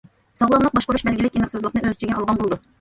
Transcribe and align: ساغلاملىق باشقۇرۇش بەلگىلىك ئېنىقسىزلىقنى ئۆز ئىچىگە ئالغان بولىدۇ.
ساغلاملىق 0.39 0.73
باشقۇرۇش 0.79 1.05
بەلگىلىك 1.11 1.39
ئېنىقسىزلىقنى 1.39 1.85
ئۆز 1.87 1.95
ئىچىگە 1.97 2.19
ئالغان 2.19 2.45
بولىدۇ. 2.45 2.63